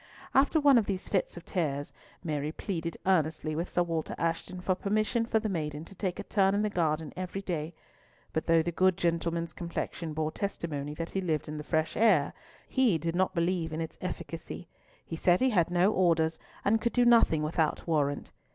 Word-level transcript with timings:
After 0.33 0.59
one 0.59 0.79
of 0.79 0.87
these 0.87 1.07
fits 1.07 1.37
of 1.37 1.45
tears, 1.45 1.93
Mary 2.23 2.51
pleaded 2.51 2.97
earnestly 3.05 3.55
with 3.55 3.69
Sir 3.69 3.83
Walter 3.83 4.15
Ashton 4.17 4.59
for 4.59 4.73
permission 4.73 5.27
for 5.27 5.37
the 5.39 5.47
maiden 5.47 5.85
to 5.85 5.93
take 5.93 6.17
a 6.17 6.23
turn 6.23 6.55
in 6.55 6.63
the 6.63 6.71
garden 6.71 7.13
every 7.15 7.43
day, 7.43 7.75
but 8.33 8.47
though 8.47 8.63
the 8.63 8.71
good 8.71 8.97
gentleman's 8.97 9.53
complexion 9.53 10.15
bore 10.15 10.31
testimony 10.31 10.95
that 10.95 11.11
he 11.11 11.21
lived 11.21 11.47
in 11.47 11.59
the 11.59 11.63
fresh 11.63 11.95
air, 11.95 12.33
he 12.67 12.97
did 12.97 13.15
not 13.15 13.35
believe 13.35 13.71
in 13.71 13.79
its 13.79 13.99
efficacy; 14.01 14.67
he 15.05 15.15
said 15.15 15.39
he 15.39 15.51
had 15.51 15.69
no 15.69 15.93
orders, 15.93 16.39
and 16.65 16.81
could 16.81 16.93
do 16.93 17.05
nothing 17.05 17.43
without 17.43 17.85
warrant. 17.85 18.31